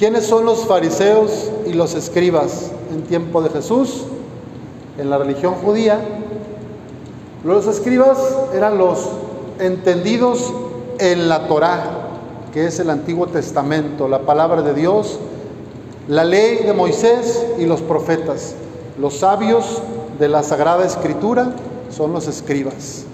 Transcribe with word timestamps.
¿Quiénes 0.00 0.24
son 0.24 0.46
los 0.46 0.64
fariseos 0.64 1.50
y 1.66 1.74
los 1.74 1.94
escribas 1.94 2.70
en 2.90 3.02
tiempo 3.02 3.42
de 3.42 3.50
Jesús? 3.50 4.04
En 4.96 5.10
la 5.10 5.18
religión 5.18 5.56
judía, 5.56 6.00
los 7.44 7.66
escribas 7.66 8.16
eran 8.54 8.78
los 8.78 9.10
entendidos 9.58 10.54
en 11.00 11.28
la 11.28 11.46
Torá, 11.48 11.82
que 12.50 12.66
es 12.66 12.80
el 12.80 12.88
Antiguo 12.88 13.26
Testamento, 13.26 14.08
la 14.08 14.22
palabra 14.22 14.62
de 14.62 14.72
Dios, 14.72 15.18
la 16.08 16.24
ley 16.24 16.60
de 16.64 16.72
Moisés 16.72 17.44
y 17.58 17.66
los 17.66 17.82
profetas. 17.82 18.54
Los 18.98 19.18
sabios 19.18 19.82
de 20.18 20.28
la 20.28 20.42
Sagrada 20.42 20.86
Escritura 20.86 21.52
son 21.90 22.14
los 22.14 22.26
escribas. 22.26 23.04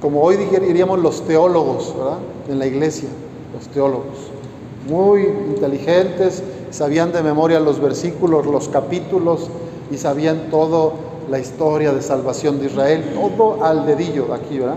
Como 0.00 0.22
hoy 0.22 0.36
diríamos 0.36 1.00
los 1.00 1.26
teólogos, 1.26 1.94
¿verdad? 1.94 2.18
En 2.48 2.58
la 2.58 2.64
iglesia, 2.64 3.10
los 3.54 3.68
teólogos. 3.68 4.37
Muy 4.86 5.22
inteligentes, 5.22 6.42
sabían 6.70 7.12
de 7.12 7.22
memoria 7.22 7.60
los 7.60 7.80
versículos, 7.80 8.46
los 8.46 8.68
capítulos 8.68 9.48
y 9.90 9.96
sabían 9.96 10.50
todo 10.50 11.08
la 11.30 11.38
historia 11.38 11.92
de 11.92 12.00
salvación 12.02 12.58
de 12.58 12.66
Israel, 12.66 13.12
todo 13.14 13.62
al 13.64 13.86
dedillo 13.86 14.32
aquí, 14.32 14.58
¿verdad? 14.58 14.76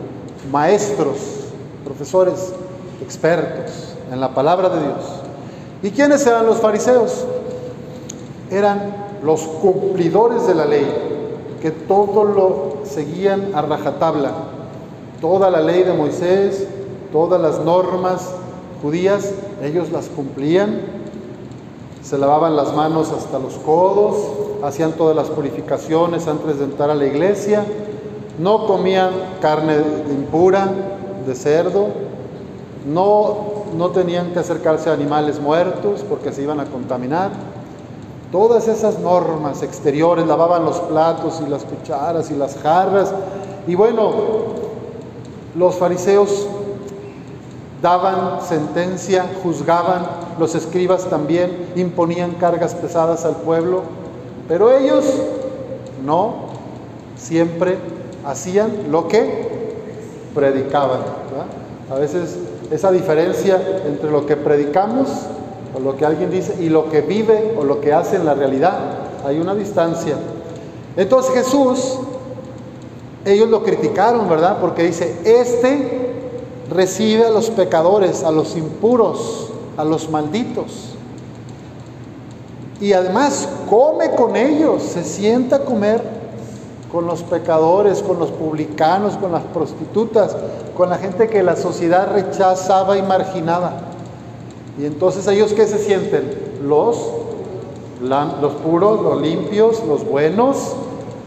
Maestros, 0.51 1.17
profesores, 1.85 2.53
expertos 3.01 3.95
en 4.11 4.19
la 4.19 4.33
palabra 4.33 4.69
de 4.69 4.79
Dios. 4.79 5.05
¿Y 5.83 5.91
quiénes 5.91 6.25
eran 6.25 6.45
los 6.45 6.57
fariseos? 6.57 7.25
Eran 8.49 9.01
los 9.23 9.41
cumplidores 9.41 10.45
de 10.47 10.55
la 10.55 10.65
ley, 10.65 10.87
que 11.61 11.71
todo 11.71 12.23
lo 12.23 12.85
seguían 12.85 13.51
a 13.53 13.61
rajatabla. 13.61 14.31
Toda 15.21 15.49
la 15.49 15.61
ley 15.61 15.83
de 15.83 15.93
Moisés, 15.93 16.67
todas 17.11 17.39
las 17.39 17.59
normas 17.63 18.29
judías, 18.81 19.31
ellos 19.61 19.91
las 19.91 20.07
cumplían, 20.07 20.81
se 22.01 22.17
lavaban 22.17 22.55
las 22.55 22.73
manos 22.75 23.11
hasta 23.11 23.37
los 23.37 23.53
codos, 23.55 24.15
hacían 24.63 24.93
todas 24.93 25.15
las 25.15 25.29
purificaciones 25.29 26.27
antes 26.27 26.57
de 26.57 26.65
entrar 26.65 26.89
a 26.89 26.95
la 26.95 27.05
iglesia, 27.05 27.63
no 28.39 28.65
comían 28.65 29.11
carne 29.39 29.77
impura 30.09 30.71
de 31.27 31.35
cerdo, 31.35 31.87
no, 32.87 33.37
no 33.77 33.89
tenían 33.91 34.33
que 34.33 34.39
acercarse 34.39 34.89
a 34.89 34.93
animales 34.93 35.39
muertos 35.39 36.03
porque 36.09 36.31
se 36.31 36.41
iban 36.41 36.59
a 36.59 36.65
contaminar. 36.65 37.31
Todas 38.31 38.67
esas 38.67 38.97
normas 38.99 39.61
exteriores, 39.61 40.25
lavaban 40.25 40.65
los 40.65 40.79
platos 40.79 41.41
y 41.45 41.49
las 41.49 41.65
cucharas 41.65 42.31
y 42.31 42.35
las 42.35 42.57
jarras. 42.57 43.13
Y 43.67 43.75
bueno, 43.75 44.11
los 45.55 45.75
fariseos 45.75 46.47
daban 47.81 48.41
sentencia, 48.47 49.25
juzgaban, 49.43 50.05
los 50.39 50.55
escribas 50.55 51.09
también 51.09 51.71
imponían 51.75 52.31
cargas 52.33 52.75
pesadas 52.75 53.25
al 53.25 53.37
pueblo, 53.37 53.81
pero 54.47 54.71
ellos 54.77 55.05
no, 56.05 56.51
siempre 57.17 57.77
hacían 58.25 58.91
lo 58.91 59.07
que 59.07 59.75
predicaban. 60.35 60.99
A 61.89 61.95
veces 61.95 62.37
esa 62.71 62.91
diferencia 62.91 63.61
entre 63.85 64.11
lo 64.11 64.25
que 64.25 64.37
predicamos 64.37 65.09
o 65.75 65.79
lo 65.79 65.97
que 65.97 66.05
alguien 66.05 66.29
dice 66.31 66.55
y 66.59 66.69
lo 66.69 66.89
que 66.89 67.01
vive 67.01 67.55
o 67.57 67.63
lo 67.63 67.81
que 67.81 67.93
hace 67.93 68.15
en 68.15 68.25
la 68.25 68.33
realidad, 68.33 68.73
hay 69.25 69.39
una 69.39 69.55
distancia. 69.55 70.15
Entonces 70.95 71.33
Jesús, 71.33 71.99
ellos 73.25 73.49
lo 73.49 73.63
criticaron, 73.63 74.29
¿verdad? 74.29 74.57
Porque 74.59 74.83
dice, 74.83 75.19
este 75.25 76.00
recibe 76.71 77.25
a 77.25 77.29
los 77.29 77.49
pecadores, 77.49 78.23
a 78.23 78.31
los 78.31 78.55
impuros, 78.55 79.49
a 79.77 79.83
los 79.83 80.09
malditos. 80.09 80.95
Y 82.79 82.93
además 82.93 83.47
come 83.69 84.11
con 84.11 84.35
ellos, 84.35 84.81
se 84.81 85.03
sienta 85.03 85.57
a 85.57 85.65
comer 85.65 86.01
con 86.91 87.05
los 87.05 87.23
pecadores, 87.23 88.01
con 88.01 88.19
los 88.19 88.31
publicanos, 88.31 89.15
con 89.17 89.31
las 89.31 89.43
prostitutas, 89.43 90.35
con 90.75 90.89
la 90.89 90.97
gente 90.97 91.29
que 91.29 91.43
la 91.43 91.55
sociedad 91.55 92.11
rechazaba 92.11 92.97
y 92.97 93.01
marginaba. 93.01 93.73
Y 94.79 94.85
entonces 94.85 95.27
ellos 95.27 95.53
qué 95.53 95.67
se 95.67 95.77
sienten? 95.77 96.59
Los, 96.63 96.97
los 98.01 98.53
puros, 98.63 99.01
los 99.01 99.21
limpios, 99.21 99.83
los 99.85 100.05
buenos, 100.05 100.73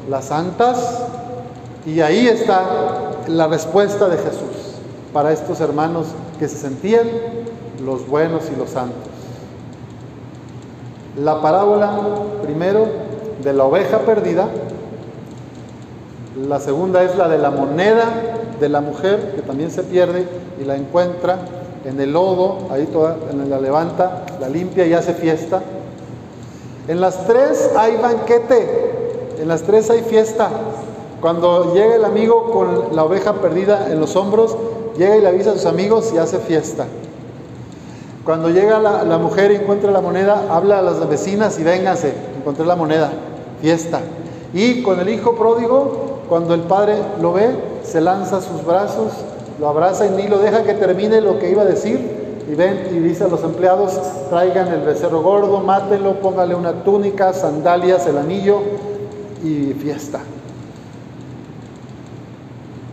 las 0.09 0.27
santas. 0.27 1.03
Y 1.87 2.00
ahí 2.00 2.27
está 2.27 3.12
la 3.28 3.47
respuesta 3.47 4.09
de 4.09 4.16
Jesús 4.16 4.64
para 5.15 5.33
estos 5.33 5.61
hermanos 5.61 6.09
que 6.39 6.49
se 6.49 6.57
sentían 6.57 7.09
los 7.83 8.07
buenos 8.07 8.51
y 8.53 8.59
los 8.59 8.71
santos. 8.71 8.99
La 11.17 11.41
parábola, 11.41 12.01
primero, 12.43 12.87
de 13.43 13.53
la 13.53 13.65
oveja 13.65 14.01
perdida. 14.01 14.49
La 16.49 16.59
segunda 16.59 17.05
es 17.05 17.17
la 17.17 17.29
de 17.29 17.39
la 17.39 17.51
moneda 17.51 18.07
de 18.59 18.69
la 18.69 18.81
mujer, 18.81 19.35
que 19.37 19.43
también 19.43 19.71
se 19.71 19.85
pierde 19.85 20.27
y 20.61 20.65
la 20.65 20.77
encuentra 20.77 21.39
en 21.85 22.01
el 22.01 22.13
lodo, 22.13 22.59
ahí 22.71 22.87
toda, 22.87 23.17
la 23.49 23.61
levanta, 23.61 24.25
la 24.41 24.49
limpia 24.49 24.85
y 24.87 24.95
hace 24.95 25.15
fiesta. 25.15 25.63
En 26.89 27.01
las 27.01 27.27
tres 27.27 27.71
hay 27.77 27.97
banquete, 27.97 29.37
en 29.39 29.47
las 29.47 29.63
tres 29.63 29.91
hay 29.91 30.01
fiesta. 30.03 30.51
Cuando 31.21 31.73
llega 31.73 31.95
el 31.95 32.05
amigo 32.05 32.51
con 32.51 32.97
la 32.97 33.05
oveja 33.05 33.35
perdida 33.35 33.91
en 33.91 34.01
los 34.01 34.17
hombros, 34.17 34.57
llega 34.97 35.16
y 35.16 35.21
le 35.21 35.28
avisa 35.28 35.50
a 35.50 35.55
sus 35.55 35.66
amigos 35.66 36.12
y 36.15 36.19
hace 36.19 36.38
fiesta. 36.38 36.87
Cuando 38.25 38.49
llega 38.49 38.78
la, 38.78 39.19
mujer 39.19 39.50
y 39.50 39.56
encuentra 39.56 39.91
la 39.91 40.00
moneda, 40.00 40.47
habla 40.50 40.78
a 40.78 40.82
las 40.82 41.06
vecinas 41.09 41.59
y 41.59 41.62
véngase, 41.62 42.15
encontré 42.38 42.65
la 42.65 42.75
moneda, 42.75 43.12
fiesta. 43.60 44.00
Y 44.54 44.83
con 44.83 44.99
el 44.99 45.10
hijo 45.10 45.34
pródigo, 45.34 46.21
cuando 46.28 46.54
el 46.54 46.62
padre 46.62 46.97
lo 47.21 47.34
ve, 47.34 47.50
se 47.83 48.00
lanza 48.00 48.38
a 48.38 48.41
sus 48.41 48.65
brazos, 48.65 49.12
lo 49.60 49.69
abraza 49.69 50.06
y 50.06 50.10
ni 50.10 50.27
lo 50.27 50.38
deja 50.38 50.62
que 50.62 50.72
termine 50.72 51.21
lo 51.21 51.38
que 51.38 51.50
iba 51.50 51.62
a 51.62 51.66
decir. 51.66 52.25
Y 52.50 52.54
ven 52.54 52.88
y 52.93 52.99
dice 52.99 53.25
a 53.25 53.28
los 53.28 53.43
empleados, 53.43 54.00
traigan 54.31 54.69
el 54.69 54.81
becerro 54.81 55.21
gordo, 55.22 55.60
mátenlo, 55.60 56.21
póngale 56.21 56.54
una 56.54 56.84
túnica, 56.84 57.33
sandalias, 57.34 58.06
el 58.06 58.16
anillo 58.16 58.60
y 59.43 59.75
fiesta. 59.75 60.21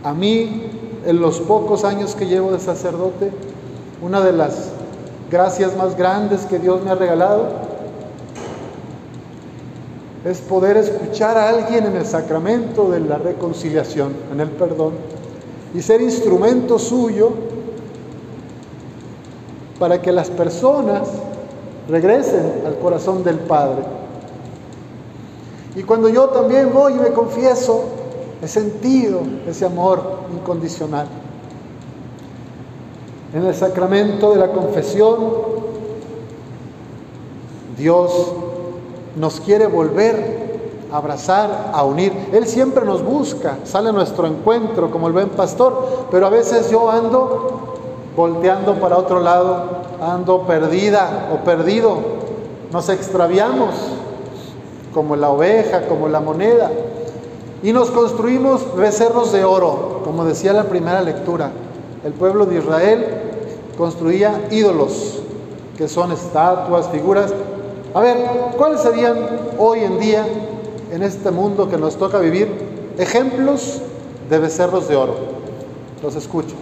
A 0.04 0.12
mí, 0.12 0.91
en 1.04 1.20
los 1.20 1.40
pocos 1.40 1.84
años 1.84 2.14
que 2.14 2.26
llevo 2.26 2.52
de 2.52 2.60
sacerdote, 2.60 3.30
una 4.00 4.20
de 4.20 4.32
las 4.32 4.70
gracias 5.30 5.76
más 5.76 5.96
grandes 5.96 6.46
que 6.46 6.58
Dios 6.58 6.82
me 6.84 6.90
ha 6.90 6.94
regalado 6.94 7.48
es 10.24 10.40
poder 10.40 10.76
escuchar 10.76 11.36
a 11.36 11.48
alguien 11.48 11.86
en 11.86 11.96
el 11.96 12.06
sacramento 12.06 12.90
de 12.90 13.00
la 13.00 13.18
reconciliación, 13.18 14.14
en 14.32 14.40
el 14.40 14.50
perdón, 14.50 14.92
y 15.74 15.82
ser 15.82 16.00
instrumento 16.00 16.78
suyo 16.78 17.30
para 19.78 20.00
que 20.00 20.12
las 20.12 20.30
personas 20.30 21.08
regresen 21.88 22.62
al 22.66 22.78
corazón 22.78 23.24
del 23.24 23.38
Padre. 23.38 23.82
Y 25.74 25.82
cuando 25.82 26.08
yo 26.08 26.28
también 26.28 26.72
voy 26.72 26.92
y 26.92 26.96
me 26.96 27.10
confieso, 27.10 27.84
he 28.42 28.48
sentido 28.48 29.20
ese 29.46 29.64
amor 29.64 30.02
incondicional 30.34 31.06
en 33.34 33.46
el 33.46 33.54
sacramento 33.54 34.32
de 34.32 34.38
la 34.38 34.52
confesión, 34.52 35.16
Dios 37.78 38.12
nos 39.16 39.40
quiere 39.40 39.66
volver 39.66 40.42
a 40.92 40.98
abrazar, 40.98 41.70
a 41.72 41.82
unir. 41.84 42.12
Él 42.32 42.46
siempre 42.46 42.84
nos 42.84 43.02
busca, 43.02 43.56
sale 43.64 43.88
a 43.88 43.92
nuestro 43.92 44.26
encuentro 44.26 44.90
como 44.90 45.06
el 45.06 45.14
buen 45.14 45.30
pastor, 45.30 46.06
pero 46.10 46.26
a 46.26 46.30
veces 46.30 46.70
yo 46.70 46.90
ando 46.90 47.78
volteando 48.14 48.74
para 48.74 48.98
otro 48.98 49.20
lado, 49.20 49.64
ando 50.02 50.42
perdida 50.42 51.30
o 51.32 51.42
perdido. 51.42 51.96
Nos 52.70 52.90
extraviamos 52.90 53.74
como 54.92 55.16
la 55.16 55.30
oveja, 55.30 55.86
como 55.88 56.08
la 56.08 56.20
moneda, 56.20 56.70
y 57.62 57.72
nos 57.72 57.90
construimos 57.90 58.76
becerros 58.76 59.32
de 59.32 59.44
oro, 59.44 60.00
como 60.04 60.24
decía 60.24 60.52
la 60.52 60.64
primera 60.64 61.00
lectura 61.02 61.52
el 62.04 62.12
pueblo 62.12 62.46
de 62.46 62.58
Israel 62.58 63.06
construía 63.76 64.48
ídolos, 64.50 65.20
que 65.76 65.88
son 65.88 66.12
estatuas, 66.12 66.88
figuras. 66.90 67.32
A 67.94 68.00
ver, 68.00 68.16
¿cuáles 68.56 68.80
serían 68.80 69.16
hoy 69.58 69.80
en 69.80 70.00
día, 70.00 70.26
en 70.90 71.02
este 71.02 71.30
mundo 71.30 71.68
que 71.68 71.78
nos 71.78 71.96
toca 71.96 72.18
vivir, 72.18 72.48
ejemplos 72.98 73.82
de 74.28 74.38
becerros 74.38 74.88
de 74.88 74.96
oro? 74.96 75.14
Los 76.02 76.16
escucho. 76.16 76.56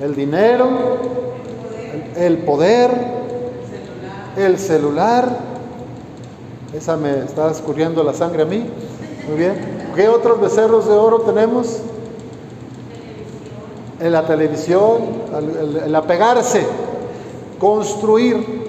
El 0.00 0.14
dinero, 0.14 0.68
el 2.16 2.38
poder, 2.38 2.90
el 4.36 4.58
celular. 4.58 5.49
Esa 6.74 6.96
me 6.96 7.20
está 7.20 7.50
escurriendo 7.50 8.02
la 8.02 8.12
sangre 8.12 8.42
a 8.42 8.46
mí. 8.46 8.64
Muy 9.28 9.36
bien. 9.36 9.92
¿Qué 9.94 10.08
otros 10.08 10.40
becerros 10.40 10.86
de 10.86 10.94
oro 10.94 11.20
tenemos? 11.20 11.82
en 14.00 14.12
la 14.12 14.26
televisión, 14.26 14.98
el, 15.84 15.94
apegarse. 15.94 16.66
construir 17.58 18.60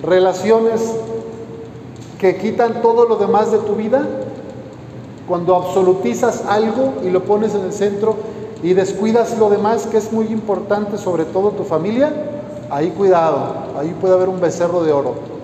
relaciones 0.00 0.94
que 2.18 2.36
quitan 2.36 2.80
todo 2.82 3.04
lo 3.04 3.16
demás 3.16 3.50
de 3.50 3.58
tu 3.58 3.74
vida, 3.74 4.06
cuando 5.26 5.56
absolutizas 5.56 6.44
algo 6.46 6.94
y 7.04 7.10
lo 7.10 7.24
pones 7.24 7.54
en 7.54 7.62
el 7.62 7.72
centro 7.72 8.14
y 8.62 8.74
descuidas 8.74 9.36
lo 9.38 9.50
demás 9.50 9.86
que 9.86 9.98
es 9.98 10.12
muy 10.12 10.26
importante, 10.26 10.98
sobre 10.98 11.24
todo 11.24 11.50
tu 11.50 11.64
familia, 11.64 12.12
ahí 12.70 12.90
cuidado, 12.90 13.54
ahí 13.76 13.94
puede 14.00 14.14
haber 14.14 14.28
un 14.28 14.40
becerro 14.40 14.84
de 14.84 14.92
oro. 14.92 15.37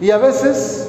Y 0.00 0.10
a 0.10 0.18
veces 0.18 0.88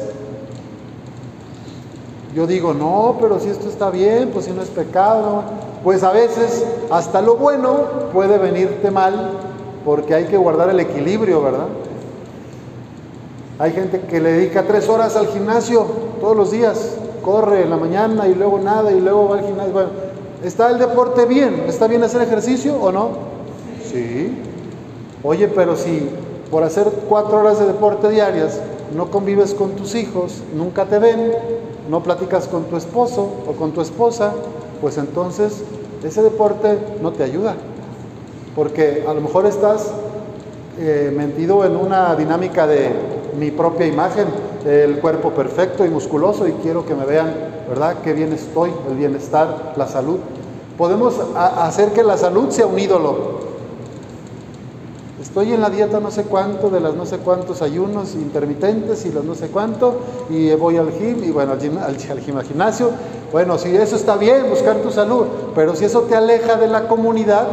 yo 2.35 2.45
digo, 2.45 2.73
no, 2.73 3.17
pero 3.19 3.39
si 3.39 3.49
esto 3.49 3.67
está 3.67 3.89
bien, 3.89 4.29
pues 4.31 4.45
si 4.45 4.51
no 4.51 4.61
es 4.61 4.69
pecado, 4.69 5.43
pues 5.83 6.03
a 6.03 6.11
veces 6.11 6.63
hasta 6.91 7.21
lo 7.21 7.35
bueno 7.35 8.09
puede 8.13 8.37
venirte 8.37 8.91
mal 8.91 9.31
porque 9.83 10.13
hay 10.13 10.25
que 10.25 10.37
guardar 10.37 10.69
el 10.69 10.79
equilibrio, 10.79 11.41
¿verdad? 11.41 11.67
Hay 13.57 13.71
gente 13.71 14.01
que 14.01 14.21
le 14.21 14.33
dedica 14.33 14.63
tres 14.63 14.87
horas 14.87 15.15
al 15.15 15.27
gimnasio 15.27 15.85
todos 16.21 16.37
los 16.37 16.51
días, 16.51 16.95
corre 17.23 17.63
en 17.63 17.71
la 17.71 17.77
mañana 17.77 18.27
y 18.27 18.35
luego 18.35 18.59
nada 18.59 18.91
y 18.91 18.99
luego 18.99 19.29
va 19.29 19.39
al 19.39 19.45
gimnasio. 19.45 19.73
Bueno, 19.73 19.89
¿está 20.43 20.69
el 20.69 20.77
deporte 20.77 21.25
bien? 21.25 21.65
¿Está 21.67 21.87
bien 21.87 22.03
hacer 22.03 22.21
ejercicio 22.21 22.75
o 22.75 22.91
no? 22.91 23.09
Sí. 23.91 24.37
Oye, 25.23 25.47
pero 25.47 25.75
si 25.75 26.07
por 26.51 26.63
hacer 26.63 26.87
cuatro 27.09 27.39
horas 27.39 27.59
de 27.59 27.65
deporte 27.65 28.09
diarias 28.09 28.61
no 28.95 29.11
convives 29.11 29.53
con 29.53 29.71
tus 29.71 29.95
hijos, 29.95 30.43
nunca 30.55 30.85
te 30.85 30.99
ven, 30.99 31.31
no 31.89 32.03
platicas 32.03 32.47
con 32.47 32.65
tu 32.65 32.77
esposo 32.77 33.29
o 33.47 33.53
con 33.53 33.71
tu 33.71 33.81
esposa, 33.81 34.33
pues 34.81 34.97
entonces 34.97 35.63
ese 36.03 36.21
deporte 36.21 36.77
no 37.01 37.11
te 37.11 37.23
ayuda. 37.23 37.55
Porque 38.55 39.03
a 39.07 39.13
lo 39.13 39.21
mejor 39.21 39.45
estás 39.45 39.91
eh, 40.79 41.13
metido 41.15 41.65
en 41.65 41.75
una 41.75 42.15
dinámica 42.15 42.65
de 42.67 42.89
mi 43.37 43.51
propia 43.51 43.85
imagen, 43.85 44.25
el 44.65 44.99
cuerpo 44.99 45.31
perfecto 45.31 45.85
y 45.85 45.89
musculoso 45.89 46.47
y 46.47 46.51
quiero 46.53 46.85
que 46.85 46.95
me 46.95 47.05
vean, 47.05 47.33
¿verdad? 47.69 47.97
Qué 48.03 48.13
bien 48.13 48.33
estoy, 48.33 48.71
el 48.89 48.95
bienestar, 48.95 49.73
la 49.77 49.87
salud. 49.87 50.19
Podemos 50.77 51.15
hacer 51.35 51.91
que 51.91 52.03
la 52.03 52.17
salud 52.17 52.49
sea 52.49 52.65
un 52.65 52.79
ídolo, 52.79 53.48
Estoy 55.21 55.51
en 55.51 55.61
la 55.61 55.69
dieta 55.69 55.99
no 55.99 56.11
sé 56.11 56.23
cuánto, 56.23 56.69
de 56.69 56.79
las 56.79 56.95
no 56.95 57.05
sé 57.05 57.17
cuántos 57.17 57.61
ayunos 57.61 58.15
intermitentes 58.15 59.05
y 59.05 59.11
los 59.11 59.25
no 59.25 59.35
sé 59.35 59.49
cuánto, 59.49 59.99
y 60.29 60.53
voy 60.53 60.77
al 60.77 60.91
gym, 60.97 61.23
y 61.25 61.31
bueno, 61.31 61.51
al, 61.51 61.59
gym, 61.59 61.77
al, 61.77 61.97
al 62.37 62.43
gimnasio. 62.45 62.91
Bueno, 63.31 63.57
si 63.57 63.75
eso 63.75 63.97
está 63.97 64.15
bien, 64.15 64.49
buscar 64.49 64.77
tu 64.77 64.91
salud, 64.91 65.25
pero 65.53 65.75
si 65.75 65.83
eso 65.83 66.01
te 66.01 66.15
aleja 66.15 66.55
de 66.55 66.67
la 66.67 66.87
comunidad, 66.87 67.47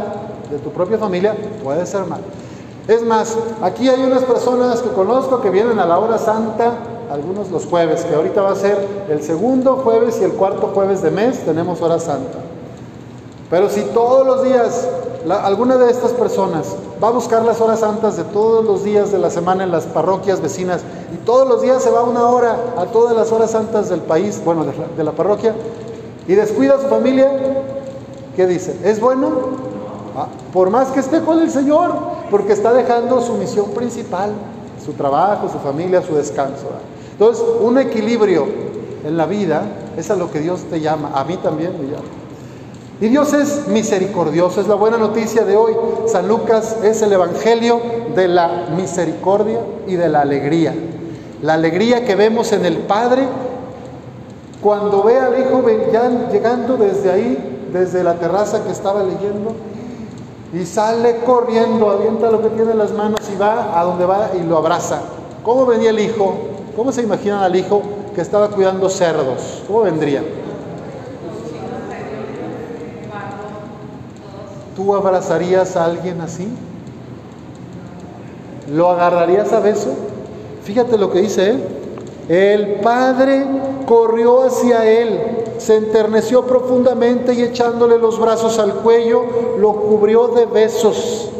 de 0.49 0.59
tu 0.59 0.71
propia 0.71 0.97
familia, 0.97 1.35
puede 1.61 1.85
ser 1.85 2.05
mal. 2.05 2.21
Es 2.87 3.03
más, 3.03 3.37
aquí 3.61 3.89
hay 3.89 4.01
unas 4.01 4.23
personas 4.23 4.81
que 4.81 4.89
conozco 4.89 5.41
que 5.41 5.49
vienen 5.49 5.77
a 5.79 5.85
la 5.85 5.99
hora 5.99 6.17
santa, 6.17 6.71
algunos 7.11 7.51
los 7.51 7.65
jueves, 7.65 8.05
que 8.05 8.15
ahorita 8.15 8.41
va 8.41 8.51
a 8.51 8.55
ser 8.55 8.77
el 9.09 9.21
segundo 9.21 9.75
jueves 9.75 10.19
y 10.21 10.23
el 10.23 10.31
cuarto 10.31 10.71
jueves 10.73 11.01
de 11.01 11.11
mes, 11.11 11.43
tenemos 11.43 11.81
hora 11.81 11.99
santa. 11.99 12.46
Pero 13.49 13.69
si 13.69 13.81
todos 13.81 14.25
los 14.25 14.43
días 14.43 14.87
alguna 15.31 15.77
de 15.77 15.91
estas 15.91 16.11
personas 16.11 16.75
va 17.03 17.09
a 17.09 17.11
buscar 17.11 17.43
las 17.43 17.59
horas 17.59 17.81
santas 17.81 18.17
de 18.17 18.23
todos 18.23 18.63
los 18.63 18.83
días 18.83 19.11
de 19.11 19.17
la 19.17 19.29
semana 19.29 19.63
en 19.63 19.71
las 19.71 19.85
parroquias 19.85 20.41
vecinas 20.41 20.81
y 21.13 21.17
todos 21.17 21.47
los 21.47 21.61
días 21.61 21.83
se 21.83 21.89
va 21.89 22.03
una 22.03 22.27
hora 22.27 22.57
a 22.77 22.85
todas 22.85 23.15
las 23.15 23.31
horas 23.31 23.51
santas 23.51 23.89
del 23.89 24.01
país, 24.01 24.41
bueno, 24.43 24.65
de 24.95 25.03
la, 25.03 25.11
parroquia, 25.11 25.53
y 26.27 26.35
descuida 26.35 26.75
a 26.75 26.81
su 26.81 26.87
familia, 26.87 27.29
¿qué 28.35 28.47
dice? 28.47 28.77
¿Es 28.83 28.99
bueno? 28.99 29.31
Ah, 30.15 30.27
por 30.53 30.69
más 30.69 30.89
que 30.89 30.99
esté 30.99 31.21
con 31.21 31.39
el 31.39 31.49
Señor, 31.49 31.93
porque 32.31 32.53
está 32.53 32.73
dejando 32.73 33.21
su 33.21 33.33
misión 33.33 33.71
principal, 33.71 34.31
su 34.83 34.93
trabajo, 34.93 35.49
su 35.49 35.59
familia, 35.59 36.01
su 36.01 36.15
descanso. 36.15 36.67
Entonces, 37.11 37.43
un 37.61 37.77
equilibrio 37.77 38.45
en 39.05 39.17
la 39.17 39.25
vida 39.25 39.63
es 39.97 40.09
a 40.09 40.15
lo 40.15 40.31
que 40.31 40.39
Dios 40.39 40.61
te 40.69 40.79
llama, 40.79 41.11
a 41.13 41.23
mí 41.23 41.37
también 41.37 41.73
me 41.79 41.87
llama. 41.87 42.16
Y 42.99 43.09
Dios 43.09 43.31
es 43.33 43.67
misericordioso, 43.67 44.59
es 44.59 44.67
la 44.67 44.73
buena 44.73 44.97
noticia 44.97 45.45
de 45.45 45.55
hoy. 45.55 45.73
San 46.07 46.27
Lucas 46.27 46.77
es 46.83 47.01
el 47.03 47.13
Evangelio 47.13 47.79
de 48.15 48.27
la 48.27 48.69
misericordia 48.75 49.59
y 49.85 49.95
de 49.95 50.09
la 50.09 50.21
alegría. 50.21 50.73
La 51.43 51.53
alegría 51.53 52.03
que 52.05 52.15
vemos 52.15 52.51
en 52.53 52.65
el 52.65 52.77
Padre 52.77 53.23
cuando 54.63 55.03
ve 55.03 55.19
al 55.19 55.39
Hijo 55.39 55.63
llegando 56.31 56.77
desde 56.77 57.11
ahí, 57.11 57.69
desde 57.71 58.03
la 58.03 58.15
terraza 58.15 58.63
que 58.63 58.71
estaba 58.71 59.03
leyendo, 59.03 59.53
y 60.51 60.65
sale 60.65 61.17
corriendo, 61.17 61.91
avienta 61.91 62.31
lo 62.31 62.41
que 62.41 62.49
tiene 62.49 62.71
en 62.71 62.79
las 62.79 62.93
manos 62.93 63.19
y 63.31 63.37
va 63.37 63.79
a 63.79 63.83
donde 63.83 64.05
va 64.05 64.31
y 64.33 64.43
lo 64.43 64.57
abraza. 64.57 65.01
¿Cómo 65.43 65.67
venía 65.67 65.91
el 65.91 65.99
Hijo? 65.99 66.33
¿Cómo 66.75 66.91
se 66.91 67.03
imaginan 67.03 67.43
al 67.43 67.55
Hijo 67.55 67.83
que 68.15 68.21
estaba 68.21 68.49
cuidando 68.49 68.89
cerdos? 68.89 69.61
¿Cómo 69.67 69.81
vendría? 69.81 70.23
¿Tú 74.77 74.93
abrazarías 74.93 75.75
a 75.75 75.85
alguien 75.85 76.21
así? 76.21 76.47
¿Lo 78.71 78.91
agarrarías 78.91 79.51
a 79.51 79.59
beso? 79.59 79.89
Fíjate 80.61 80.99
lo 80.99 81.11
que 81.11 81.21
dice 81.21 81.49
él. 81.49 81.63
El 82.29 82.81
padre 82.81 83.43
corrió 83.87 84.43
hacia 84.43 84.85
él, 84.85 85.19
se 85.57 85.77
enterneció 85.77 86.45
profundamente 86.45 87.33
y 87.33 87.41
echándole 87.41 87.97
los 87.97 88.19
brazos 88.19 88.59
al 88.59 88.75
cuello, 88.75 89.25
lo 89.57 89.73
cubrió 89.73 90.27
de 90.27 90.45
besos. 90.45 91.31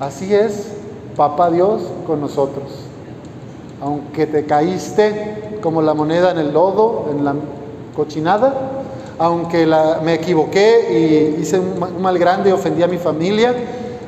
Así 0.00 0.34
es, 0.34 0.72
Papá 1.14 1.48
Dios 1.48 1.82
con 2.08 2.20
nosotros. 2.20 2.64
Aunque 3.80 4.26
te 4.26 4.46
caíste 4.46 5.60
como 5.62 5.80
la 5.80 5.94
moneda 5.94 6.32
en 6.32 6.38
el 6.38 6.52
lodo, 6.52 7.06
en 7.12 7.24
la 7.24 7.36
cochinada, 7.94 8.75
aunque 9.18 9.66
me 10.04 10.14
equivoqué 10.14 11.36
y 11.36 11.42
hice 11.42 11.58
un 11.58 12.02
mal 12.02 12.18
grande, 12.18 12.52
ofendí 12.52 12.82
a 12.82 12.86
mi 12.86 12.98
familia, 12.98 13.54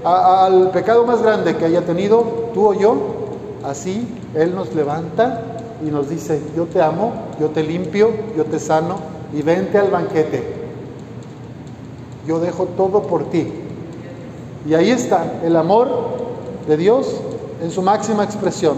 al 0.05 0.71
pecado 0.71 1.05
más 1.05 1.23
grande 1.23 1.57
que 1.57 1.65
haya 1.65 1.83
tenido 1.83 2.51
tú 2.55 2.69
o 2.69 2.75
yo, 2.75 2.97
así 3.65 4.07
Él 4.35 4.55
nos 4.55 4.75
levanta 4.75 5.43
y 5.87 5.91
nos 5.91 6.09
dice, 6.11 6.41
yo 6.57 6.65
te 6.65 6.83
amo, 6.83 7.13
yo 7.41 7.49
te 7.49 7.63
limpio, 7.63 8.11
yo 8.37 8.45
te 8.45 8.59
sano 8.59 8.97
y 9.33 9.43
vente 9.43 9.79
al 9.79 9.91
banquete. 9.91 10.43
Yo 12.27 12.41
dejo 12.41 12.67
todo 12.77 13.03
por 13.03 13.31
ti. 13.31 13.51
Y 14.69 14.75
ahí 14.75 14.91
está 14.91 15.41
el 15.45 15.57
amor 15.57 15.89
de 16.67 16.77
Dios 16.77 17.17
en 17.63 17.71
su 17.71 17.81
máxima 17.81 18.25
expresión, 18.25 18.77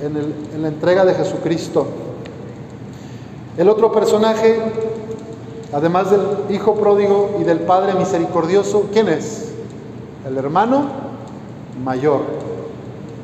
en 0.00 0.62
la 0.62 0.68
entrega 0.68 1.04
de 1.04 1.14
Jesucristo. 1.14 1.86
El 3.56 3.68
otro 3.68 3.92
personaje 3.92 4.60
Además 5.72 6.10
del 6.10 6.20
Hijo 6.48 6.74
pródigo 6.74 7.36
y 7.40 7.44
del 7.44 7.60
Padre 7.60 7.94
misericordioso, 7.94 8.88
¿quién 8.92 9.08
es? 9.08 9.52
El 10.26 10.38
hermano 10.38 10.86
mayor. 11.84 12.20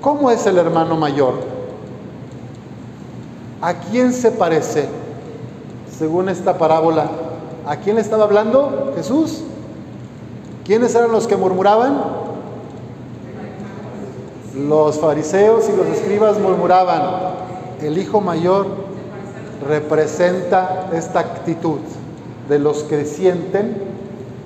¿Cómo 0.00 0.30
es 0.30 0.44
el 0.46 0.58
hermano 0.58 0.96
mayor? 0.96 1.34
¿A 3.60 3.74
quién 3.74 4.12
se 4.12 4.32
parece? 4.32 4.88
Según 5.96 6.28
esta 6.28 6.58
parábola, 6.58 7.06
¿a 7.66 7.76
quién 7.76 7.94
le 7.96 8.02
estaba 8.02 8.24
hablando 8.24 8.92
Jesús? 8.96 9.44
¿Quiénes 10.64 10.94
eran 10.94 11.12
los 11.12 11.28
que 11.28 11.36
murmuraban? 11.36 12.02
Los 14.56 14.98
fariseos 14.98 15.68
y 15.68 15.76
los 15.76 15.86
escribas 15.86 16.40
murmuraban. 16.40 17.02
El 17.80 17.98
hijo 17.98 18.20
mayor 18.20 18.66
representa 19.66 20.90
esta 20.92 21.20
actitud 21.20 21.78
de 22.48 22.58
los 22.58 22.82
que 22.84 23.04
sienten 23.04 23.76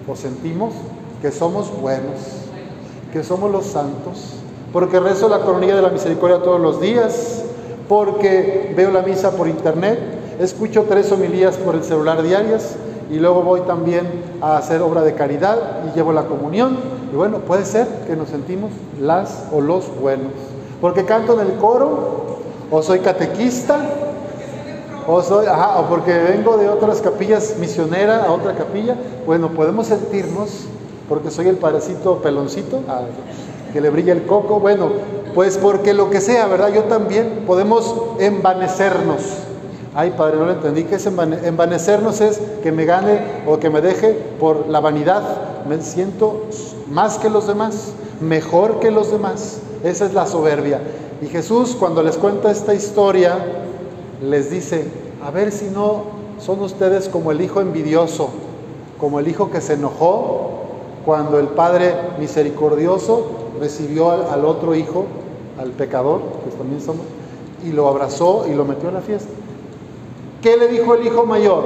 o 0.08 0.14
sentimos 0.16 0.74
que 1.22 1.32
somos 1.32 1.70
buenos, 1.80 2.20
que 3.12 3.22
somos 3.24 3.50
los 3.50 3.66
santos, 3.66 4.34
porque 4.72 5.00
rezo 5.00 5.28
la 5.28 5.40
coronilla 5.40 5.76
de 5.76 5.82
la 5.82 5.88
misericordia 5.88 6.42
todos 6.42 6.60
los 6.60 6.80
días, 6.80 7.42
porque 7.88 8.72
veo 8.76 8.90
la 8.90 9.02
misa 9.02 9.32
por 9.32 9.48
internet, 9.48 9.98
escucho 10.38 10.84
tres 10.88 11.10
homilías 11.12 11.56
por 11.56 11.74
el 11.74 11.84
celular 11.84 12.22
diarias 12.22 12.76
y 13.10 13.18
luego 13.18 13.42
voy 13.42 13.60
también 13.60 14.06
a 14.40 14.58
hacer 14.58 14.82
obra 14.82 15.02
de 15.02 15.14
caridad 15.14 15.84
y 15.86 15.96
llevo 15.96 16.12
la 16.12 16.24
comunión. 16.24 16.76
Y 17.12 17.16
bueno, 17.16 17.38
puede 17.38 17.64
ser 17.64 17.86
que 18.06 18.16
nos 18.16 18.28
sentimos 18.28 18.70
las 19.00 19.44
o 19.52 19.60
los 19.60 19.84
buenos, 19.98 20.32
porque 20.80 21.04
canto 21.04 21.40
en 21.40 21.46
el 21.46 21.54
coro 21.54 22.36
o 22.70 22.82
soy 22.82 22.98
catequista 22.98 23.78
o 25.06 25.22
soy, 25.22 25.46
ajá, 25.46 25.78
o 25.80 25.86
porque 25.86 26.12
vengo 26.12 26.56
de 26.56 26.68
otras 26.68 27.00
capillas 27.00 27.56
misionera 27.58 28.24
a 28.24 28.32
otra 28.32 28.54
capilla, 28.54 28.96
bueno, 29.26 29.50
podemos 29.50 29.86
sentirnos, 29.86 30.66
porque 31.08 31.30
soy 31.30 31.48
el 31.48 31.56
parecito 31.56 32.18
peloncito, 32.18 32.80
ah, 32.88 33.02
que 33.72 33.80
le 33.80 33.90
brilla 33.90 34.12
el 34.12 34.24
coco, 34.26 34.60
bueno, 34.60 34.90
pues 35.34 35.58
porque 35.58 35.92
lo 35.94 36.10
que 36.10 36.20
sea, 36.20 36.46
¿verdad? 36.46 36.72
Yo 36.72 36.84
también 36.84 37.44
podemos 37.46 37.94
envanecernos. 38.18 39.22
Ay, 39.94 40.14
padre, 40.16 40.36
no 40.36 40.46
lo 40.46 40.52
entendí. 40.52 40.84
¿Qué 40.84 40.96
es 40.96 41.06
envanecernos? 41.06 42.20
Es 42.20 42.38
que 42.62 42.70
me 42.70 42.84
gane 42.84 43.18
o 43.46 43.58
que 43.58 43.70
me 43.70 43.80
deje 43.80 44.12
por 44.38 44.68
la 44.68 44.80
vanidad 44.80 45.22
me 45.68 45.80
siento 45.82 46.46
más 46.88 47.18
que 47.18 47.28
los 47.28 47.46
demás, 47.46 47.92
mejor 48.20 48.80
que 48.80 48.90
los 48.90 49.10
demás. 49.10 49.58
Esa 49.84 50.06
es 50.06 50.14
la 50.14 50.26
soberbia. 50.26 50.80
Y 51.20 51.26
Jesús 51.26 51.76
cuando 51.78 52.02
les 52.02 52.16
cuenta 52.16 52.50
esta 52.50 52.74
historia, 52.74 53.65
les 54.22 54.50
dice, 54.50 54.84
a 55.24 55.30
ver 55.30 55.52
si 55.52 55.66
no 55.66 56.04
son 56.38 56.60
ustedes 56.60 57.08
como 57.08 57.32
el 57.32 57.40
hijo 57.40 57.60
envidioso, 57.60 58.30
como 58.98 59.20
el 59.20 59.28
hijo 59.28 59.50
que 59.50 59.60
se 59.60 59.74
enojó 59.74 60.50
cuando 61.04 61.38
el 61.38 61.48
Padre 61.48 61.94
misericordioso 62.18 63.26
recibió 63.60 64.10
al, 64.10 64.44
otro 64.44 64.74
hijo, 64.74 65.06
al 65.58 65.70
pecador, 65.70 66.20
que 66.44 66.56
también 66.56 66.80
somos, 66.80 67.06
y 67.64 67.72
lo 67.72 67.88
abrazó 67.88 68.46
y 68.50 68.54
lo 68.54 68.64
metió 68.64 68.88
a 68.88 68.92
la 68.92 69.00
fiesta. 69.00 69.30
¿Qué 70.42 70.56
le 70.56 70.68
dijo 70.68 70.94
el 70.94 71.06
hijo 71.06 71.24
mayor? 71.24 71.64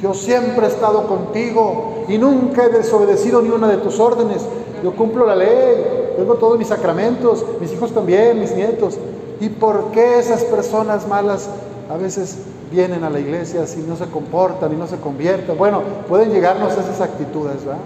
Yo 0.00 0.14
siempre 0.14 0.66
he 0.66 0.68
estado 0.68 1.06
contigo 1.06 2.04
y 2.08 2.18
nunca 2.18 2.64
he 2.64 2.68
desobedecido 2.70 3.40
ni 3.40 3.50
una 3.50 3.68
de 3.68 3.76
tus 3.76 4.00
órdenes. 4.00 4.42
Yo 4.82 4.96
cumplo 4.96 5.26
la 5.26 5.36
ley, 5.36 6.14
tengo 6.16 6.34
todos 6.34 6.58
mis 6.58 6.68
sacramentos, 6.68 7.44
mis 7.60 7.72
hijos 7.72 7.92
también, 7.92 8.40
mis 8.40 8.54
nietos. 8.54 8.98
¿Y 9.42 9.48
por 9.48 9.90
qué 9.90 10.20
esas 10.20 10.44
personas 10.44 11.08
malas 11.08 11.48
a 11.92 11.96
veces 11.96 12.38
vienen 12.70 13.02
a 13.02 13.10
la 13.10 13.18
iglesia 13.18 13.66
si 13.66 13.80
no 13.80 13.96
se 13.96 14.06
comportan 14.06 14.72
y 14.72 14.76
no 14.76 14.86
se 14.86 14.98
convierten? 14.98 15.58
Bueno, 15.58 15.82
pueden 16.08 16.30
llegarnos 16.30 16.74
esas 16.74 17.00
actitudes, 17.00 17.64
¿verdad? 17.64 17.80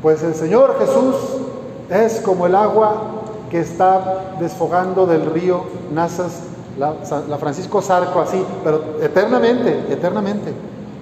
Pues 0.00 0.22
el 0.22 0.34
Señor 0.34 0.78
Jesús 0.78 1.14
es 1.90 2.22
como 2.22 2.46
el 2.46 2.54
agua 2.54 3.02
que 3.50 3.60
está 3.60 4.36
desfogando 4.40 5.04
del 5.04 5.26
río 5.26 5.64
Nazas, 5.92 6.40
la, 6.78 6.94
Francisco 7.36 7.82
Zarco, 7.82 8.22
así, 8.22 8.42
pero 8.64 8.80
eternamente, 9.02 9.84
eternamente. 9.90 10.54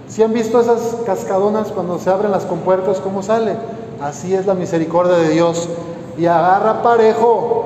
Si 0.09 0.25
han 0.25 0.33
visto 0.33 0.61
esas 0.61 0.97
cascadonas 1.07 1.69
cuando 1.69 2.01
se 2.01 2.11
abren 2.11 2.33
las 2.33 2.47
compuertas, 2.47 2.99
cómo 2.99 3.23
sale? 3.23 3.55
Así 4.03 4.35
es 4.35 4.45
la 4.45 4.55
misericordia 4.55 5.19
de 5.19 5.29
Dios. 5.29 5.69
Y 6.19 6.27
agarra 6.27 6.83
parejo, 6.83 7.62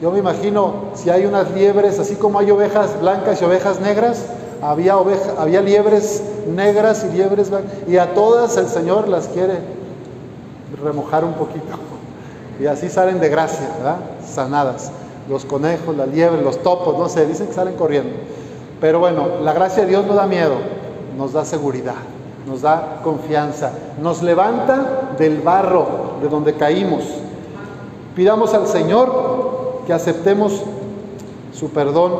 yo 0.00 0.10
me 0.10 0.18
imagino 0.18 0.90
si 0.94 1.08
hay 1.08 1.24
unas 1.24 1.50
liebres, 1.52 1.98
así 1.98 2.16
como 2.16 2.38
hay 2.38 2.50
ovejas 2.50 3.00
blancas 3.00 3.40
y 3.40 3.44
ovejas 3.44 3.80
negras, 3.80 4.26
había, 4.62 4.98
oveja, 4.98 5.32
había 5.38 5.62
liebres 5.62 6.22
negras 6.54 7.04
y 7.04 7.14
liebres 7.14 7.50
blancas, 7.50 7.72
y 7.88 7.96
a 7.96 8.14
todas 8.14 8.56
el 8.56 8.68
Señor 8.68 9.08
las 9.08 9.28
quiere 9.28 9.54
remojar 10.82 11.24
un 11.24 11.34
poquito. 11.34 11.66
Y 12.58 12.64
así 12.64 12.88
salen 12.88 13.20
de 13.20 13.28
gracia. 13.28 13.68
Sanadas. 14.26 14.90
Los 15.28 15.44
conejos, 15.44 15.94
la 15.94 16.06
liebre, 16.06 16.40
los 16.40 16.62
topos, 16.62 16.98
no 16.98 17.06
sé, 17.10 17.26
dicen 17.26 17.48
que 17.48 17.52
salen 17.52 17.74
corriendo. 17.74 18.16
Pero 18.80 18.98
bueno, 18.98 19.26
la 19.42 19.52
gracia 19.52 19.82
de 19.82 19.90
Dios 19.90 20.06
no 20.06 20.14
da 20.14 20.26
miedo, 20.26 20.54
nos 21.18 21.32
da 21.32 21.44
seguridad, 21.44 21.96
nos 22.46 22.62
da 22.62 23.00
confianza, 23.02 23.72
nos 24.00 24.22
levanta 24.22 25.12
del 25.18 25.42
barro 25.42 25.86
de 26.22 26.28
donde 26.28 26.54
caímos. 26.54 27.02
Pidamos 28.14 28.54
al 28.54 28.66
Señor 28.66 29.25
que 29.86 29.92
aceptemos 29.92 30.62
su 31.52 31.70
perdón. 31.70 32.12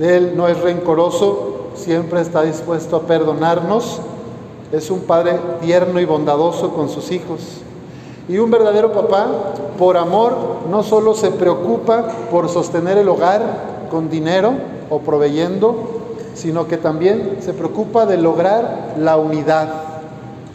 Él 0.00 0.34
no 0.36 0.48
es 0.48 0.60
rencoroso, 0.60 1.70
siempre 1.74 2.20
está 2.20 2.42
dispuesto 2.42 2.96
a 2.96 3.02
perdonarnos. 3.02 4.00
Es 4.72 4.90
un 4.90 5.00
padre 5.00 5.38
tierno 5.60 6.00
y 6.00 6.04
bondadoso 6.04 6.72
con 6.74 6.88
sus 6.88 7.10
hijos. 7.12 7.40
Y 8.28 8.38
un 8.38 8.50
verdadero 8.50 8.92
papá, 8.92 9.26
por 9.78 9.96
amor, 9.96 10.36
no 10.70 10.82
solo 10.82 11.14
se 11.14 11.30
preocupa 11.30 12.08
por 12.30 12.48
sostener 12.48 12.98
el 12.98 13.08
hogar 13.08 13.86
con 13.90 14.10
dinero 14.10 14.54
o 14.90 15.00
proveyendo, 15.00 15.76
sino 16.34 16.66
que 16.66 16.76
también 16.76 17.38
se 17.40 17.52
preocupa 17.52 18.04
de 18.04 18.16
lograr 18.16 18.94
la 18.98 19.16
unidad 19.16 19.68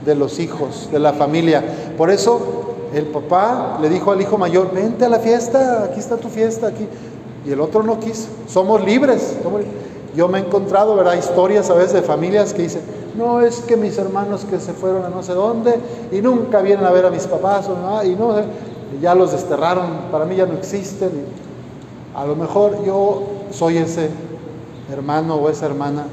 de 0.05 0.15
los 0.15 0.39
hijos, 0.39 0.89
de 0.91 0.99
la 0.99 1.13
familia. 1.13 1.63
Por 1.97 2.09
eso 2.09 2.70
el 2.93 3.05
papá 3.05 3.77
le 3.81 3.89
dijo 3.89 4.11
al 4.11 4.21
hijo 4.21 4.37
mayor, 4.37 4.71
vente 4.73 5.05
a 5.05 5.09
la 5.09 5.19
fiesta, 5.19 5.83
aquí 5.85 5.99
está 5.99 6.17
tu 6.17 6.27
fiesta, 6.29 6.67
aquí. 6.67 6.87
Y 7.45 7.51
el 7.51 7.61
otro 7.61 7.83
no 7.83 7.99
quiso. 7.99 8.27
Somos 8.47 8.83
libres. 8.83 9.37
Yo 10.15 10.27
me 10.27 10.39
he 10.39 10.41
encontrado, 10.41 10.95
¿verdad? 10.95 11.13
Historias 11.13 11.69
a 11.69 11.73
veces 11.73 11.93
de 11.93 12.01
familias 12.01 12.53
que 12.53 12.63
dicen, 12.63 12.81
no 13.17 13.41
es 13.41 13.61
que 13.61 13.77
mis 13.77 13.97
hermanos 13.97 14.45
que 14.49 14.59
se 14.59 14.73
fueron 14.73 15.05
a 15.05 15.09
no 15.09 15.23
sé 15.23 15.33
dónde 15.33 15.79
y 16.11 16.21
nunca 16.21 16.61
vienen 16.61 16.85
a 16.85 16.91
ver 16.91 17.05
a 17.05 17.09
mis 17.09 17.27
papás 17.27 17.67
o 17.69 18.03
y 18.03 18.15
no, 18.15 18.35
ya 19.01 19.15
los 19.15 19.31
desterraron, 19.31 19.85
para 20.11 20.25
mí 20.25 20.35
ya 20.35 20.45
no 20.45 20.53
existen. 20.53 21.11
a 22.13 22.25
lo 22.25 22.35
mejor 22.35 22.83
yo 22.85 23.23
soy 23.51 23.77
ese 23.77 24.09
hermano 24.91 25.35
o 25.35 25.49
esa 25.49 25.65
hermana 25.65 26.05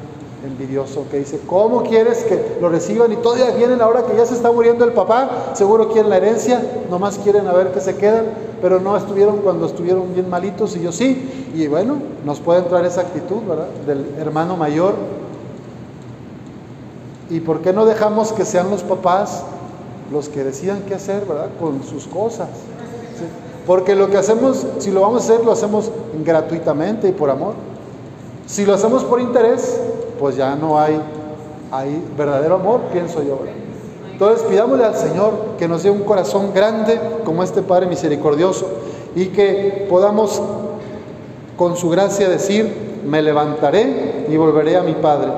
envidioso 0.45 1.05
que 1.11 1.19
dice, 1.19 1.41
¿cómo 1.47 1.83
quieres 1.83 2.25
que 2.25 2.59
lo 2.61 2.69
reciban? 2.69 3.13
Y 3.13 3.17
todavía 3.17 3.51
vienen 3.51 3.81
ahora 3.81 4.05
que 4.05 4.17
ya 4.17 4.25
se 4.25 4.35
está 4.35 4.53
muriendo 4.53 4.85
el 4.85 4.93
papá, 4.93 5.53
seguro 5.55 5.89
quieren 5.89 6.11
la 6.11 6.19
herencia, 6.19 6.63
nomás 6.91 7.19
quieren 7.19 7.47
a 7.49 7.53
ver 7.53 7.73
qué 7.73 7.81
se 7.81 7.97
quedan, 7.97 8.27
pero 8.61 8.81
no 8.81 8.97
estuvieron 8.97 9.39
cuando 9.39 9.67
estuvieron 9.67 10.15
bien 10.15 10.29
malitos 10.29 10.77
y 10.77 10.81
yo 10.81 10.93
sí. 10.93 11.51
Y 11.55 11.67
bueno, 11.67 11.97
nos 12.25 12.41
puede 12.41 12.61
entrar 12.61 12.85
esa 12.85 13.03
actitud, 13.03 13.43
¿verdad? 13.49 13.69
Del 13.87 14.15
hermano 14.19 14.57
mayor. 14.57 14.95
¿Y 17.31 17.41
por 17.41 17.61
qué 17.61 17.73
no 17.73 17.85
dejamos 17.85 18.33
que 18.33 18.45
sean 18.45 18.71
los 18.71 18.83
papás 18.83 19.45
los 20.13 20.29
que 20.29 20.45
decidan 20.45 20.83
qué 20.89 20.95
hacer, 20.95 21.25
¿verdad? 21.27 21.49
Con 21.61 21.83
sus 21.83 22.07
cosas. 22.07 22.49
Porque 23.67 23.95
lo 23.95 24.09
que 24.09 24.17
hacemos, 24.17 24.67
si 24.79 24.91
lo 24.91 25.03
vamos 25.03 25.23
a 25.23 25.25
hacer, 25.25 25.45
lo 25.45 25.53
hacemos 25.53 25.91
gratuitamente 26.25 27.09
y 27.09 27.13
por 27.13 27.29
amor. 27.29 27.55
Si 28.47 28.65
lo 28.65 28.73
hacemos 28.73 29.05
por 29.05 29.21
interés, 29.21 29.79
pues 30.19 30.37
ya 30.37 30.55
no 30.57 30.79
hay, 30.79 31.01
hay 31.71 32.03
verdadero 32.17 32.57
amor, 32.57 32.81
pienso 32.93 33.23
yo. 33.23 33.41
Entonces 34.13 34.47
pidámosle 34.49 34.85
al 34.85 34.97
Señor 34.97 35.33
que 35.59 35.69
nos 35.69 35.83
dé 35.83 35.91
un 35.91 36.03
corazón 36.03 36.53
grande 36.53 37.01
como 37.25 37.43
este 37.43 37.63
Padre 37.63 37.87
misericordioso 37.87 38.67
y 39.15 39.27
que 39.27 39.87
podamos 39.89 40.43
con 41.57 41.77
su 41.77 41.89
gracia 41.89 42.29
decir, 42.29 43.01
me 43.07 43.23
levantaré 43.23 44.27
y 44.29 44.37
volveré 44.37 44.77
a 44.77 44.83
mi 44.83 44.95
Padre. 44.95 45.29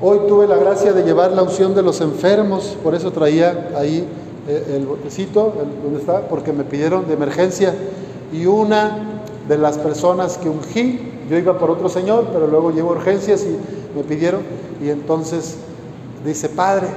Hoy 0.00 0.20
tuve 0.26 0.46
la 0.46 0.56
gracia 0.56 0.92
de 0.92 1.02
llevar 1.02 1.32
la 1.32 1.42
unción 1.42 1.74
de 1.74 1.82
los 1.82 2.00
enfermos, 2.00 2.76
por 2.82 2.94
eso 2.94 3.12
traía 3.12 3.70
ahí 3.76 4.06
eh, 4.48 4.76
el 4.76 4.86
botecito, 4.86 5.52
donde 5.82 6.00
está, 6.00 6.22
porque 6.22 6.52
me 6.52 6.64
pidieron 6.64 7.06
de 7.06 7.14
emergencia 7.14 7.74
y 8.32 8.46
una 8.46 9.20
de 9.46 9.58
las 9.58 9.78
personas 9.78 10.38
que 10.38 10.48
ungí 10.48 11.11
yo 11.32 11.38
iba 11.38 11.56
por 11.56 11.70
otro 11.70 11.88
señor, 11.88 12.26
pero 12.30 12.46
luego 12.46 12.72
llevo 12.72 12.90
urgencias 12.90 13.46
y 13.46 13.56
me 13.96 14.04
pidieron. 14.04 14.42
Y 14.82 14.90
entonces 14.90 15.56
dice, 16.26 16.50
Padre, 16.50 16.88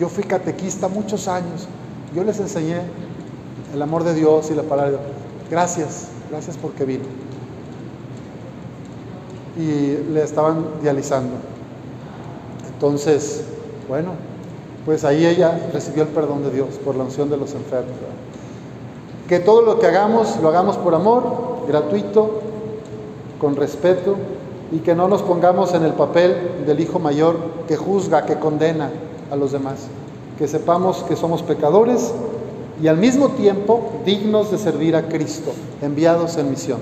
yo 0.00 0.08
fui 0.08 0.24
catequista 0.24 0.88
muchos 0.88 1.28
años. 1.28 1.68
Yo 2.14 2.24
les 2.24 2.40
enseñé 2.40 2.80
el 3.74 3.82
amor 3.82 4.02
de 4.02 4.14
Dios 4.14 4.50
y 4.50 4.54
la 4.54 4.62
palabra 4.62 4.92
de 4.92 4.96
Dios. 4.96 5.10
Gracias, 5.50 6.08
gracias 6.30 6.56
porque 6.56 6.86
vino. 6.86 7.04
Y 9.58 10.10
le 10.10 10.22
estaban 10.22 10.64
dializando. 10.80 11.34
Entonces, 12.72 13.44
bueno, 13.90 14.12
pues 14.86 15.04
ahí 15.04 15.26
ella 15.26 15.68
recibió 15.70 16.04
el 16.04 16.08
perdón 16.08 16.44
de 16.44 16.50
Dios 16.50 16.76
por 16.82 16.94
la 16.94 17.04
unción 17.04 17.28
de 17.28 17.36
los 17.36 17.52
enfermos. 17.52 17.92
Que 19.28 19.38
todo 19.38 19.60
lo 19.60 19.80
que 19.80 19.86
hagamos 19.86 20.38
lo 20.40 20.48
hagamos 20.48 20.78
por 20.78 20.94
amor, 20.94 21.66
gratuito, 21.68 22.43
con 23.40 23.56
respeto 23.56 24.16
y 24.72 24.78
que 24.78 24.94
no 24.94 25.08
nos 25.08 25.22
pongamos 25.22 25.74
en 25.74 25.84
el 25.84 25.92
papel 25.92 26.64
del 26.66 26.80
hijo 26.80 26.98
mayor 26.98 27.36
que 27.68 27.76
juzga, 27.76 28.26
que 28.26 28.38
condena 28.38 28.90
a 29.30 29.36
los 29.36 29.52
demás. 29.52 29.86
Que 30.38 30.48
sepamos 30.48 31.04
que 31.04 31.16
somos 31.16 31.42
pecadores 31.42 32.12
y 32.82 32.88
al 32.88 32.96
mismo 32.96 33.28
tiempo 33.30 33.92
dignos 34.04 34.50
de 34.50 34.58
servir 34.58 34.96
a 34.96 35.08
Cristo, 35.08 35.52
enviados 35.80 36.36
en 36.36 36.50
misión. 36.50 36.78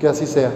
Que 0.00 0.08
así 0.08 0.26
sea. 0.26 0.50